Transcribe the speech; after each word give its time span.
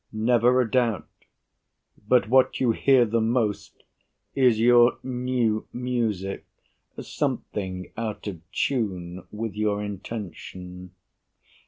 BURR 0.11 0.23
Never 0.23 0.61
a 0.61 0.71
doubt. 0.71 1.07
But 2.07 2.27
what 2.27 2.59
you 2.59 2.71
hear 2.71 3.05
the 3.05 3.21
most 3.21 3.83
Is 4.33 4.59
your 4.59 4.97
new 5.03 5.67
music, 5.71 6.43
something 6.99 7.91
out 7.95 8.25
of 8.25 8.41
tune 8.51 9.25
With 9.31 9.53
your 9.55 9.83
intention. 9.83 10.95